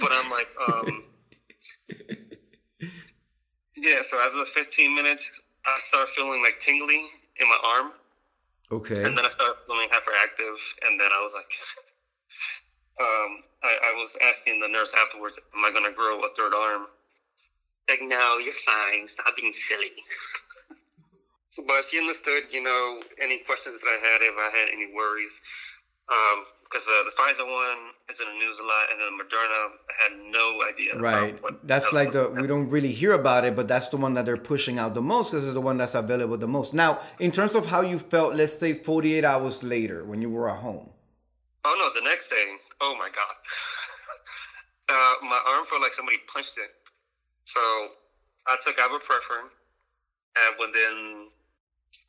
[0.00, 1.04] But I'm like, um,
[3.76, 4.02] yeah.
[4.02, 7.92] So after the 15 minutes, I start feeling like tingling in my arm,
[8.72, 9.04] okay.
[9.04, 11.46] and then I started feeling hyperactive, and then I was like,
[13.00, 16.54] um, I, I was asking the nurse afterwards, "Am I going to grow a third
[16.54, 16.86] arm?"
[17.88, 19.08] Like, no, you're fine.
[19.08, 19.90] Stop being silly.
[21.66, 25.42] but she understood, you know, any questions that I had, if I had any worries.
[26.64, 30.02] Because uh, the Pfizer one is in the news a lot, and then Moderna, I
[30.02, 30.98] had no idea.
[30.98, 31.38] Right.
[31.64, 34.36] That's like the we don't really hear about it, but that's the one that they're
[34.36, 36.74] pushing out the most because it's the one that's available the most.
[36.74, 40.50] Now, in terms of how you felt, let's say 48 hours later when you were
[40.50, 40.90] at home.
[41.64, 42.56] Oh no, the next day.
[42.80, 43.34] Oh my god.
[44.90, 46.70] uh, my arm felt like somebody punched it.
[47.44, 47.60] So
[48.46, 49.42] I took ibuprofen,
[50.42, 51.28] and within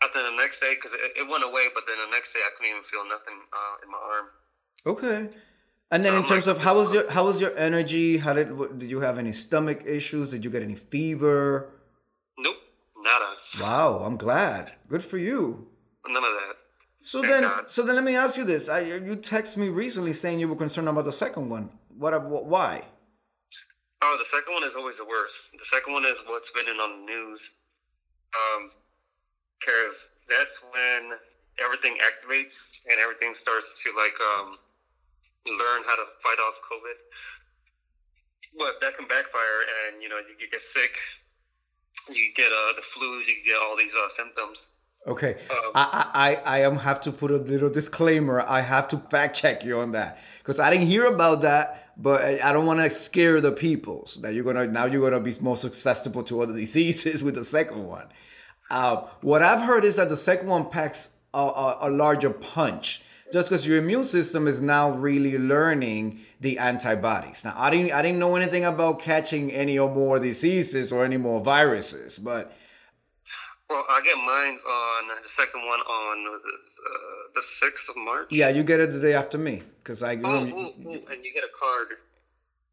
[0.03, 2.49] after the next day, because it, it went away, but then the next day I
[2.55, 4.25] couldn't even feel nothing uh, in my arm.
[4.85, 5.37] Okay.
[5.91, 8.17] And then So in I'm terms like- of how was your how was your energy?
[8.17, 10.31] How did what, did you have any stomach issues?
[10.31, 11.69] Did you get any fever?
[12.37, 12.57] Nope,
[12.97, 14.71] nada, Wow, I'm glad.
[14.87, 15.67] Good for you.
[16.07, 16.53] none of that.
[17.05, 17.69] So Thank then, God.
[17.69, 20.55] so then, let me ask you this: I, You text me recently saying you were
[20.55, 21.69] concerned about the second one.
[21.97, 22.13] What?
[22.25, 22.85] what why?
[24.05, 25.53] Oh, the second one is always the worst.
[25.53, 27.53] The second one is what's been in on the news.
[28.35, 28.69] Um,
[29.59, 31.17] because that's when
[31.63, 34.51] everything activates and everything starts to like um
[35.47, 36.97] learn how to fight off COVID.
[38.57, 40.97] But that can backfire, and you know you get sick.
[42.09, 43.19] You get uh, the flu.
[43.19, 44.67] You get all these uh, symptoms.
[45.05, 48.41] Okay, Um, I, I I I am have to put a little disclaimer.
[48.41, 52.21] I have to fact check you on that because I didn't hear about that, but
[52.41, 55.35] I don't want to scare the people so that you're gonna now you're gonna be
[55.39, 58.07] more susceptible to other diseases with the second one.
[58.71, 63.03] Uh, what I've heard is that the second one packs a, a, a larger punch,
[63.31, 67.43] just because your immune system is now really learning the antibodies.
[67.43, 71.17] Now, I didn't I didn't know anything about catching any or more diseases or any
[71.17, 72.55] more viruses, but
[73.69, 76.39] Well, I get mine on the second one on uh,
[77.33, 78.27] the sixth of March.
[78.29, 80.15] yeah, you get it the day after me because I.
[80.15, 81.87] Oh, oh, oh, and you get a card.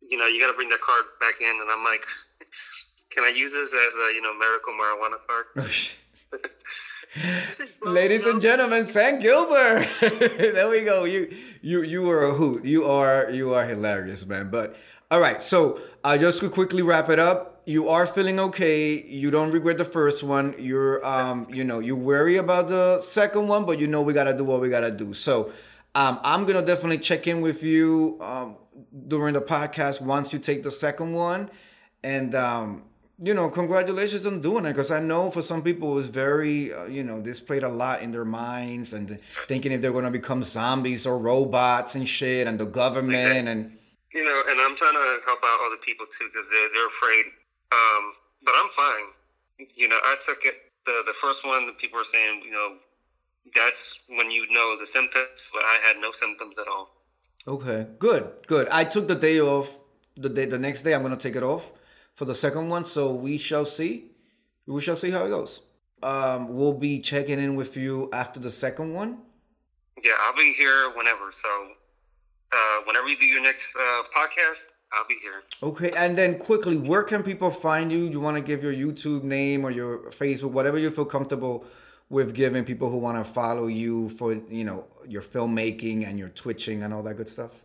[0.08, 2.04] You know, you got to bring that card back in, and I'm like,
[3.10, 5.46] can I use this as a you know miracle marijuana card?
[7.82, 9.88] Ladies and gentlemen, Sam Gilbert.
[10.00, 11.04] there we go.
[11.04, 12.64] You you you are a hoot.
[12.64, 14.50] You are you are hilarious, man.
[14.50, 14.76] But
[15.10, 19.00] all right, so uh, just to quickly wrap it up, you are feeling okay.
[19.20, 20.46] You don't regret the first one.
[20.68, 24.36] You're um you know you worry about the second one, but you know we gotta
[24.40, 25.08] do what we gotta do.
[25.26, 25.34] So
[25.94, 28.48] um, I'm gonna definitely check in with you um,
[29.12, 31.50] during the podcast once you take the second one,
[32.14, 32.68] and um,
[33.22, 36.72] you know, congratulations on doing it because I know for some people it was very,
[36.72, 40.06] uh, you know, this played a lot in their minds and thinking if they're going
[40.06, 43.50] to become zombies or robots and shit and the government Exactly.
[43.52, 43.78] and
[44.14, 47.24] You know, and I'm trying to help out other people too because they're they're afraid.
[47.72, 48.12] Um,
[48.44, 49.06] but I'm fine.
[49.74, 50.54] You know, I took it
[50.86, 51.66] the the first one.
[51.66, 52.76] The people were saying, you know,
[53.54, 56.90] that's when you know the symptoms, but I had no symptoms at all.
[57.46, 58.68] okay, good, good.
[58.70, 59.76] I took the day off.
[60.16, 61.72] The day, the next day, I'm going to take it off
[62.14, 62.84] for the second one.
[62.84, 64.10] So we shall see.
[64.66, 65.62] We shall see how it goes.
[66.02, 69.18] Um, we'll be checking in with you after the second one.
[70.02, 71.30] Yeah, I'll be here whenever.
[71.30, 71.48] So,
[72.52, 75.42] uh, whenever you do your next uh, podcast, I'll be here.
[75.62, 77.98] Okay, and then quickly, where can people find you?
[77.98, 81.64] You want to give your YouTube name or your Facebook, whatever you feel comfortable
[82.08, 86.28] with giving people who want to follow you for you know your filmmaking and your
[86.30, 87.62] twitching and all that good stuff.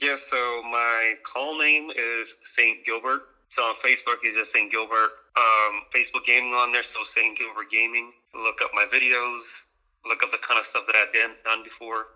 [0.00, 3.22] Yeah, so my call name is Saint Gilbert.
[3.50, 5.10] So on Facebook is just Saint Gilbert.
[5.36, 8.12] Um, Facebook gaming on there, so Saint Gilbert Gaming.
[8.34, 9.64] Look up my videos.
[10.06, 12.06] Look up the kind of stuff that I've done, done before.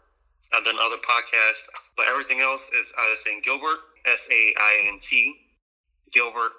[0.52, 4.98] I've done other podcasts, but everything else is either Saint Gilbert, S A I N
[5.00, 5.34] T,
[6.12, 6.52] Gilbert.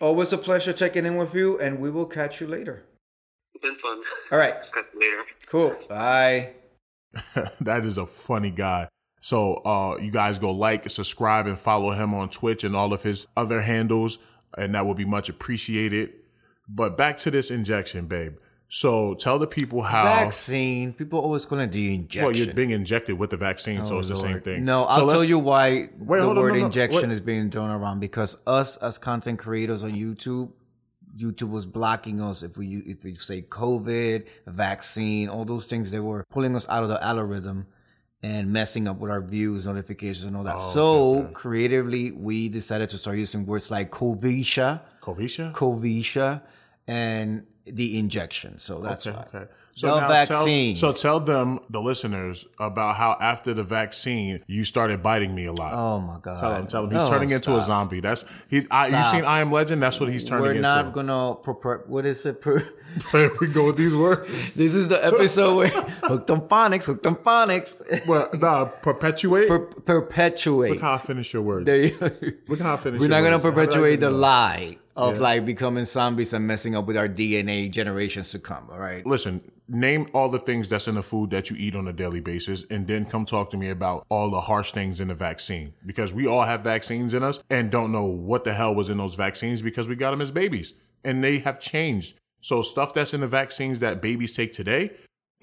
[0.00, 2.84] Always a pleasure checking in with you, and we will catch you later.
[3.54, 4.02] It's Been fun.
[4.30, 5.22] All right, Catch you later.
[5.48, 5.72] cool.
[5.88, 6.50] Bye.
[7.60, 8.88] that is a funny guy.
[9.22, 13.02] So uh you guys go like, subscribe, and follow him on Twitch and all of
[13.02, 14.18] his other handles,
[14.56, 16.12] and that would be much appreciated.
[16.68, 18.36] But back to this injection, babe.
[18.68, 20.92] So tell the people how Vaccine.
[20.92, 22.22] People always call it the injection.
[22.24, 24.64] well you're being injected with the vaccine, so Oh, it's the same thing.
[24.64, 27.14] No, So I'll tell you why Wait, the hold on, word no, no, injection wait.
[27.14, 28.00] is being thrown around.
[28.00, 30.50] Because us as content creators on YouTube,
[31.16, 35.90] YouTube was blocking us if we if we say COVID, vaccine, all those things.
[35.92, 37.66] They were pulling us out of the algorithm
[38.22, 40.56] and messing up with our views, notifications, and all that.
[40.58, 45.52] Oh, so creatively, we decided to start using words like Covisha, Covisha?
[45.54, 46.42] Covisha,
[46.88, 48.58] and the injection.
[48.58, 49.40] So that's Okay, why.
[49.40, 49.50] okay.
[49.74, 50.74] So The now vaccine.
[50.74, 55.44] Tell, so tell them, the listeners, about how after the vaccine you started biting me
[55.44, 55.74] a lot.
[55.74, 56.40] Oh my god!
[56.40, 56.90] Tell him, tell him.
[56.92, 58.00] He's No, turning into a zombie.
[58.00, 58.62] That's he.
[58.70, 59.06] I, you Stop.
[59.14, 59.82] seen I Am Legend?
[59.82, 60.58] That's what he's turning into.
[60.60, 62.40] We're not gonna propre- what is it?
[63.10, 64.54] Per- we go with these words.
[64.54, 65.68] this is the episode where
[66.04, 67.76] hooked on phonics, hooked on phonics,
[68.08, 69.48] Well, nah, perpetuate.
[69.48, 70.70] per- perpetuate.
[70.70, 71.66] Look how I finish your words.
[71.66, 72.98] There you- Look how I finish.
[72.98, 73.44] We're your not gonna words.
[73.44, 75.20] I perpetuate the lie of Yeah.
[75.22, 78.68] like becoming zombies and messing up with our DNA generations to come.
[78.70, 79.04] All right.
[79.06, 82.20] Listen, name all the things that's in the food that you eat on a daily
[82.20, 85.74] basis, and then come talk to me about all the harsh things in the vaccine.
[85.84, 88.98] Because we all have vaccines in us and don't know what the hell was in
[88.98, 92.18] those vaccines because we got them as babies, and they have changed.
[92.40, 94.92] So stuff that's in the vaccines that babies take today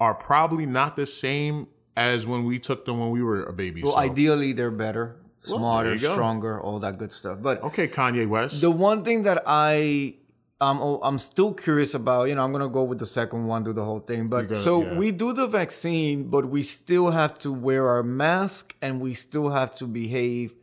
[0.00, 3.82] are probably not the same as when we took them when we were a baby.
[3.82, 3.98] Well, so.
[3.98, 6.12] ideally they're better, smarter, go.
[6.12, 7.40] stronger, all that good stuff.
[7.40, 8.60] But okay, Kanye West.
[8.60, 10.14] The one thing that I
[10.60, 13.72] oh, I'm still curious about, you know, I'm gonna go with the second one, do
[13.72, 14.28] the whole thing.
[14.28, 14.98] But gonna- so yeah.
[14.98, 19.50] we do the vaccine, but we still have to wear our mask and we still
[19.50, 20.54] have to behave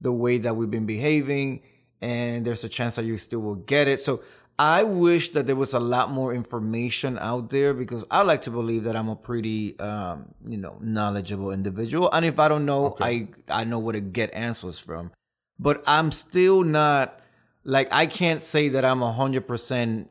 [0.00, 1.60] the way that we've been behaving,
[2.00, 3.98] and there's a chance that you still will get it.
[3.98, 4.22] So
[4.58, 8.50] I wish that there was a lot more information out there because I like to
[8.50, 12.96] believe that I'm a pretty, um, you know, knowledgeable individual, and if I don't know,
[13.00, 15.12] I I know where to get answers from
[15.58, 17.20] but I'm still not
[17.64, 20.10] like I can't say that I'm hundred percent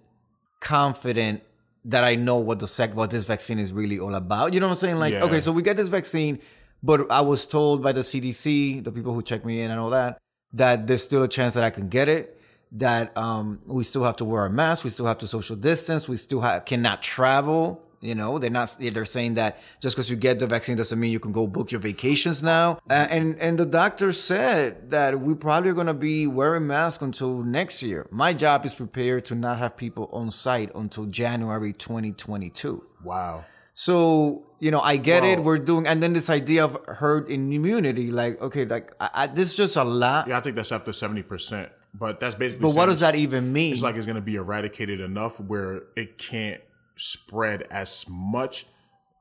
[0.59, 1.43] confident
[1.85, 4.53] that I know what the sec what this vaccine is really all about.
[4.53, 4.99] You know what I'm saying?
[4.99, 5.23] Like, Yeah.
[5.23, 6.39] okay, so we get this vaccine,
[6.83, 9.91] but I was told by the CDC, the people who check me in and all
[9.91, 10.17] that,
[10.53, 12.36] that there's still a chance that I can get it.
[12.73, 16.09] That um, we still have to wear a mask, we still have to social distance,
[16.09, 17.81] we still ha- cannot travel.
[17.99, 18.77] You know, they're not.
[18.79, 21.71] They're saying that just because you get the vaccine doesn't mean you can go book
[21.71, 22.79] your vacations now.
[22.87, 27.41] Uh, and and the doctor said that we probably are gonna be wearing masks until
[27.41, 28.05] next year.
[28.11, 32.83] My job is prepared to not have people on site until January 2022.
[33.03, 33.45] wow.
[33.73, 35.43] So you know, I get it.
[35.43, 39.51] We're doing, and then this idea of herd immunity, like okay, like I, I, this
[39.51, 40.27] is just a lot.
[40.27, 41.71] Yeah, I think that's after seventy percent.
[41.97, 42.63] But that's basically.
[42.63, 43.73] but what does that even mean?
[43.73, 46.61] It's like it's going to be eradicated enough where it can't
[46.95, 48.65] spread as much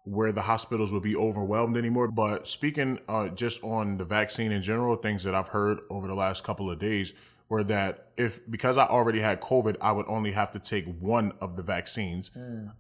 [0.04, 2.08] where the hospitals will be overwhelmed anymore.
[2.08, 6.14] But speaking uh, just on the vaccine in general, things that I've heard over the
[6.14, 7.12] last couple of days
[7.48, 11.32] were that if because I already had COVID, I would only have to take one
[11.40, 12.30] of the vaccines.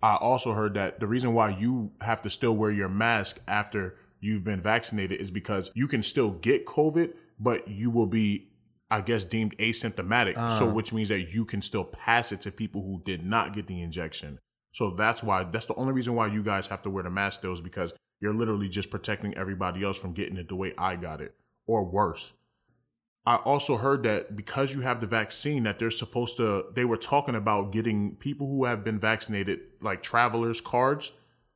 [0.02, 3.96] I also heard that the reason why you have to still wear your mask after
[4.20, 8.48] you've been vaccinated is because you can still get COVID, but you will be
[8.90, 10.50] I guess deemed asymptomatic.
[10.50, 10.72] So uh.
[10.72, 13.82] which means that you can still pass it to people who did not get the
[13.82, 14.38] injection.
[14.72, 17.40] So that's why that's the only reason why you guys have to wear the mask
[17.40, 20.96] still is because you're literally just protecting everybody else from getting it the way I
[20.96, 21.34] got it
[21.66, 22.32] or worse.
[23.24, 26.96] I also heard that because you have the vaccine that they're supposed to they were
[26.96, 31.12] talking about getting people who have been vaccinated like travelers cards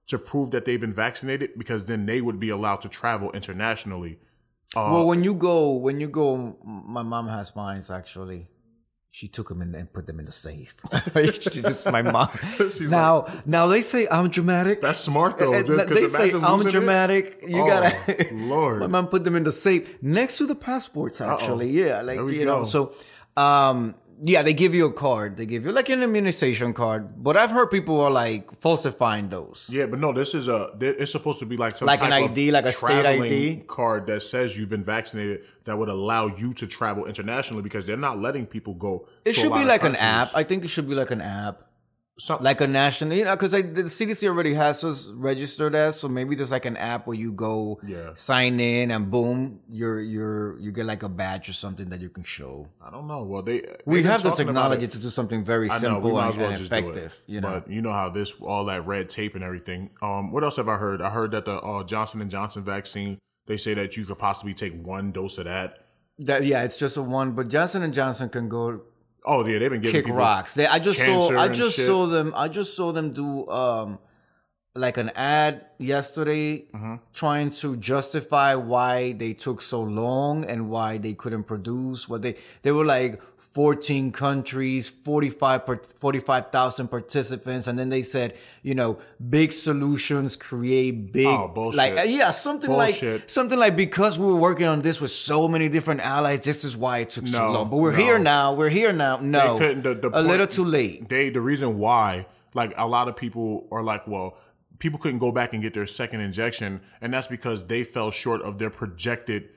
[0.08, 4.18] to prove that they've been vaccinated because then they would be allowed to travel internationally.
[4.76, 8.48] Uh, well, when you go, when you go, my mom has mines actually.
[9.12, 10.76] She took them in and put them in the safe.
[11.40, 12.28] she just my mom.
[12.80, 14.80] Now, now they say I'm dramatic.
[14.80, 15.52] That's smart though.
[15.52, 16.70] And just 'cause they say I'm losing it.
[16.70, 17.42] dramatic.
[17.44, 18.32] You Oh, gotta.
[18.32, 18.78] Lord.
[18.84, 21.20] My mom put them in the safe next to the passports.
[21.20, 22.62] Actually, yeah, like you know.
[22.62, 22.94] So,
[23.36, 25.36] um, yeah, they give you a card.
[25.36, 27.22] They give you like an immunization card.
[27.22, 29.68] But I've heard people are like falsifying those.
[29.72, 30.70] Yeah, but no, this is a.
[30.80, 33.62] It's supposed to be like some Like an ID, like a state ID?
[33.66, 37.96] card that says you've been vaccinated that would allow you to travel internationally because they're
[37.96, 39.08] not letting people go.
[39.24, 40.28] It should be like an app.
[40.34, 41.62] I think it should be like an app.
[42.18, 46.06] Some- like a national, you know, because the CDC already has us registered as, so
[46.06, 48.10] maybe there's like an app where you go Yeah.
[48.14, 52.10] sign in and boom, you're you're you get like a badge or something that you
[52.10, 52.68] can show.
[52.84, 53.22] I don't know.
[53.22, 55.98] Well, they We they've the technology to do something very I know.
[55.98, 56.80] We simple and, well and just do it.
[56.84, 57.22] effective.
[57.26, 59.88] You know, but you know how this all that red tape and everything.
[60.02, 61.00] Um, what else have I heard?
[61.00, 63.18] I heard that the uh, Johnson and Johnson vaccine.
[63.46, 65.86] They say that you could possibly take one dose of that.
[66.18, 67.32] that yeah, it's just a one.
[67.32, 68.82] But Johnson and Johnson can go
[69.24, 70.54] Oh yeah, they've been giving kick rocks.
[70.54, 73.98] They, I just saw I just saw them I just saw them do um
[74.74, 76.94] like an ad yesterday Mm-hmm.
[77.12, 82.36] trying to justify why they took so long and why they couldn't produce what they
[82.62, 83.20] they were like
[83.52, 91.12] 14 countries 45 per- 45,000 participants and then they said you know big solutions create
[91.12, 91.76] big Oh, bullshit.
[91.78, 93.28] like uh, yeah something like Bullshit.
[93.30, 96.76] something like because we were working on this with so many different allies this is
[96.76, 97.98] why it took so long but we're no.
[97.98, 101.40] here now we're here now no the- the a point- little too late They the
[101.40, 104.36] reason why like a lot of people are like, well,
[104.80, 108.42] people couldn't go back and get their second injection, and that's because they fell short
[108.42, 109.48] of their projected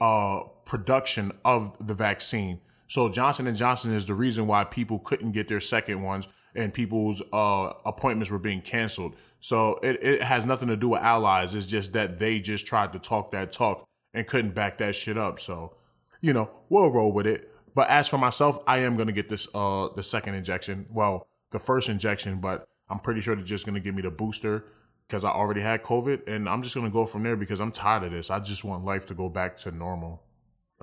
[0.00, 2.60] uh production of the vaccine.
[2.92, 6.74] So Johnson and Johnson is the reason why people couldn't get their second ones and
[6.74, 9.16] people's uh appointments were being canceled.
[9.40, 11.54] So it, it has nothing to do with allies.
[11.54, 15.16] It's just that they just tried to talk that talk and couldn't back that shit
[15.16, 15.40] up.
[15.40, 15.74] So,
[16.20, 17.50] you know, we'll roll with it.
[17.74, 20.84] But as for myself, I am gonna get this uh the second injection.
[20.90, 24.66] Well, the first injection, but I'm pretty sure they're just gonna give me the booster
[25.08, 28.02] because I already had COVID, and I'm just gonna go from there because I'm tired
[28.02, 28.30] of this.
[28.30, 30.22] I just want life to go back to normal.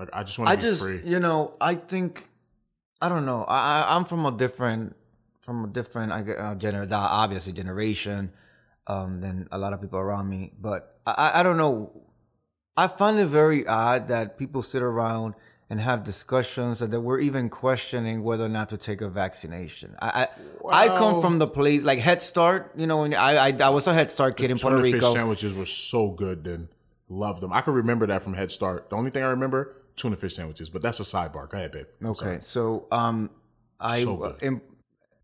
[0.00, 1.02] Like I just want to be just, free.
[1.04, 2.26] you know, I think,
[3.02, 3.44] I don't know.
[3.44, 4.96] I, I I'm from a different,
[5.42, 8.32] from a different, I get, uh, gener- obviously generation,
[8.86, 10.52] um, than a lot of people around me.
[10.58, 11.92] But I, I- don't know.
[12.78, 15.34] I find it very odd that people sit around
[15.68, 19.94] and have discussions that we're even questioning whether or not to take a vaccination.
[20.00, 20.28] I
[20.72, 22.72] I, I come from the place like Head Start.
[22.76, 25.12] You know, when I I, I was a Head Start kid in Puerto Tuna fish
[25.12, 26.42] sandwiches were so good.
[26.44, 26.68] Then
[27.08, 27.52] loved them.
[27.52, 28.88] I can remember that from Head Start.
[28.88, 31.48] The only thing I remember tuna fish sandwiches, but that's a sidebar.
[31.48, 31.86] Go ahead, babe.
[32.00, 32.38] I'm Okay, sorry.
[32.42, 33.30] so um,
[33.78, 34.60] I So good.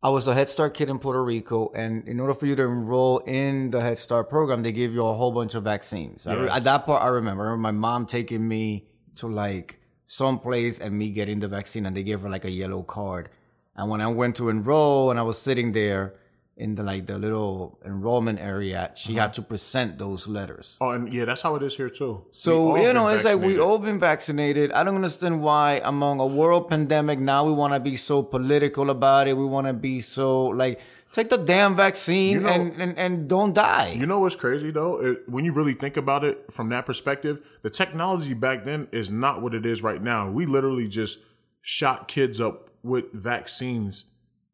[0.02, 2.62] I was a Head Start kid in Puerto Rico, and in order for you to
[2.62, 6.26] enroll in the Head Start program, they give you a whole bunch of vaccines.
[6.26, 8.86] I re- at that part, I remember, I remember my mom taking me
[9.16, 12.50] to like some place and me getting the vaccine, and they gave her like a
[12.50, 13.30] yellow card.
[13.74, 16.14] And when I went to enroll, and I was sitting there
[16.56, 20.78] in the like the little enrollment area, she had to present those letters.
[20.80, 22.24] Oh, and yeah, that's how it is here too.
[22.32, 23.60] So you know, it's like we vaccinated.
[23.60, 24.72] all been vaccinated.
[24.72, 28.88] I don't understand why among a world pandemic now we want to be so political
[28.90, 29.36] about it.
[29.36, 30.80] We want to be so like
[31.12, 33.92] take the damn vaccine You know- and, and and don't die.
[33.92, 35.00] You know what's crazy though?
[35.04, 39.10] It, when you really think about it from that perspective, the technology back then is
[39.12, 40.30] not what it is right now.
[40.30, 41.18] We literally just
[41.60, 44.04] shot kids up with vaccines,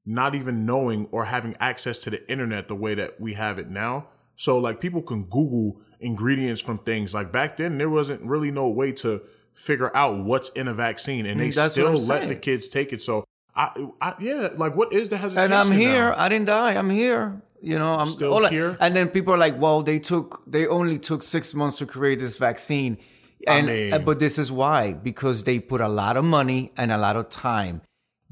[0.05, 3.69] not even knowing or having access to the internet the way that we have it
[3.71, 4.07] now.
[4.37, 7.15] So like people can Google ingredients from things.
[7.15, 9.23] Like back then, there wasn't really no way to
[9.55, 12.93] figure out what's in a vaccine, and they Mm, that's still let the kids take
[12.93, 13.01] it.
[13.03, 15.53] So I, I yeah, like what is the hesitation?
[15.53, 16.09] and I'm here.
[16.11, 16.15] now?
[16.17, 16.73] I didn't die.
[16.75, 17.41] I'm here.
[17.61, 18.77] You know, I'm Still all I- here?
[18.81, 22.19] And then people are like, "Well, they took they only took six months to create
[22.19, 22.99] this vaccine."
[23.47, 26.73] I And mean- uh, but this is why because they put a lot of money
[26.77, 27.83] and a lot of time.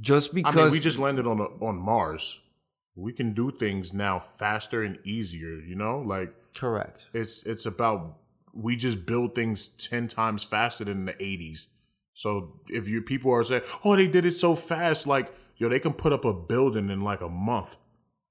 [0.00, 2.40] Just because I mean, we just landed on a, on Mars.
[2.94, 5.60] We can do things now faster and easier.
[5.60, 7.08] You know, like correct.
[7.12, 8.16] it's it's about
[8.52, 11.66] we just build things ten times faster than the '80s.
[12.14, 15.80] So if you people are saying, "Oh, they did it so fast," like yo, they
[15.80, 17.76] can put up a building in like a month,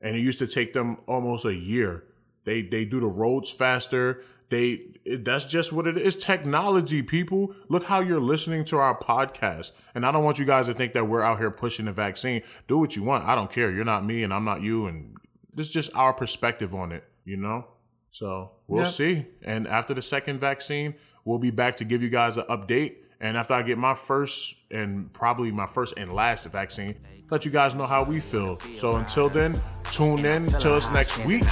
[0.01, 2.03] and it used to take them almost a year.
[2.45, 4.23] They they do the roads faster.
[4.49, 6.15] They it, that's just what it is.
[6.15, 7.53] Technology, people.
[7.67, 10.93] Look how you're listening to our podcast, and I don't want you guys to think
[10.93, 12.41] that we're out here pushing the vaccine.
[12.67, 13.25] Do what you want.
[13.25, 13.71] I don't care.
[13.71, 15.15] You're not me, and I'm not you, and
[15.53, 17.03] this is just our perspective on it.
[17.25, 17.67] You know.
[18.12, 18.88] So we'll Yeah.
[18.88, 19.25] see.
[19.43, 22.95] And after the second vaccine, we'll be back to give you guys an update.
[23.21, 26.95] And after I get my first and probably my first and last vaccine,
[27.29, 28.57] let you guys know how we feel.
[28.73, 29.59] So until then,
[29.91, 31.43] tune in to us next week.